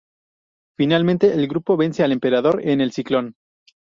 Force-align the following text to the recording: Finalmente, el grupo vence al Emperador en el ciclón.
Finalmente, 0.79 1.31
el 1.31 1.47
grupo 1.47 1.77
vence 1.77 2.03
al 2.03 2.11
Emperador 2.11 2.59
en 2.67 2.81
el 2.81 2.91
ciclón. 2.91 3.35